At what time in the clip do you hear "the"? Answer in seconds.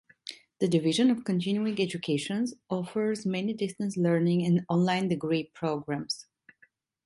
0.57-0.67